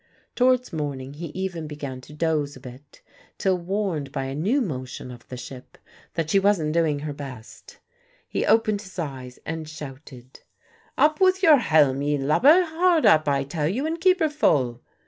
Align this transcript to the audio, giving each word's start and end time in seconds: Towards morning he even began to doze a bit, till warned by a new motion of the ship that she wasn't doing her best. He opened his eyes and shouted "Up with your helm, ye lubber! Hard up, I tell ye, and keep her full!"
Towards 0.35 0.73
morning 0.73 1.13
he 1.13 1.27
even 1.27 1.67
began 1.67 2.01
to 2.01 2.13
doze 2.13 2.55
a 2.55 2.59
bit, 2.59 3.03
till 3.37 3.55
warned 3.59 4.11
by 4.11 4.23
a 4.25 4.33
new 4.33 4.59
motion 4.59 5.11
of 5.11 5.27
the 5.27 5.37
ship 5.37 5.77
that 6.15 6.31
she 6.31 6.39
wasn't 6.39 6.73
doing 6.73 6.97
her 7.01 7.13
best. 7.13 7.77
He 8.27 8.43
opened 8.43 8.81
his 8.81 8.97
eyes 8.97 9.37
and 9.45 9.69
shouted 9.69 10.39
"Up 10.97 11.21
with 11.21 11.43
your 11.43 11.59
helm, 11.59 12.01
ye 12.01 12.17
lubber! 12.17 12.63
Hard 12.65 13.05
up, 13.05 13.27
I 13.27 13.43
tell 13.43 13.67
ye, 13.67 13.85
and 13.85 14.01
keep 14.01 14.21
her 14.21 14.29
full!" 14.31 14.81